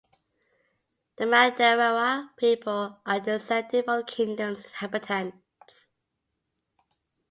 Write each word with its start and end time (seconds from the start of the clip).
The 1.17 1.25
Mandarawa 1.27 2.31
people 2.35 2.99
are 3.05 3.19
descended 3.19 3.85
from 3.85 3.97
the 3.99 4.03
kingdom's 4.03 4.63
inhabitants. 4.65 5.89